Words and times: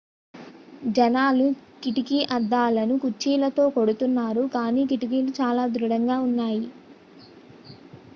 జనాలు 0.91 1.47
కిటికీ 1.83 2.19
అద్దాలను 2.37 2.95
కుర్చీలతో 2.97 3.65
కొడుతున్నారు 3.75 4.45
కానీ 4.55 4.83
కిటికీలు 4.91 5.33
చాలా 5.39 5.65
దృఢంగా 5.75 6.17
ఉన్నాయి 6.21 6.65